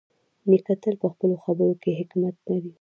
نیکه 0.49 0.73
تل 0.81 0.95
په 1.01 1.07
خپلو 1.13 1.35
خبرو 1.43 1.73
کې 1.81 1.91
حکمت 1.99 2.35
لري. 2.49 2.69